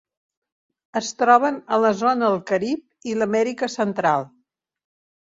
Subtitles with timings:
[0.99, 4.31] Es troben a la zona del Carib i l'Amèrica Central.